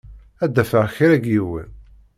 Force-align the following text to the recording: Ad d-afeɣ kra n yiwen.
Ad 0.43 0.51
d-afeɣ 0.53 0.85
kra 0.95 1.15
n 1.21 1.25
yiwen. 1.31 1.69